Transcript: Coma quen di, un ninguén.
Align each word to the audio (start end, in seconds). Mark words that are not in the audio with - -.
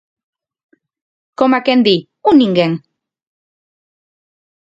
Coma 1.41 1.59
quen 1.65 1.79
di, 1.87 1.95
un 2.29 2.35
ninguén. 2.41 2.71